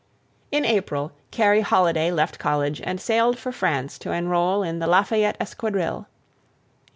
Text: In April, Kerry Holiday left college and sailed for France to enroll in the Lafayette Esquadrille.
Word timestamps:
In 0.51 0.65
April, 0.65 1.11
Kerry 1.29 1.61
Holiday 1.61 2.09
left 2.09 2.39
college 2.39 2.81
and 2.83 2.99
sailed 2.99 3.37
for 3.37 3.51
France 3.51 3.99
to 3.99 4.11
enroll 4.11 4.63
in 4.63 4.79
the 4.79 4.87
Lafayette 4.87 5.37
Esquadrille. 5.39 6.07